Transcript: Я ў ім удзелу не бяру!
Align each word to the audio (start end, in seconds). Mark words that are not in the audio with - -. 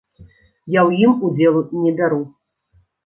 Я 0.75 0.81
ў 0.87 1.05
ім 1.05 1.13
удзелу 1.27 1.61
не 1.85 1.91
бяру! 2.01 2.21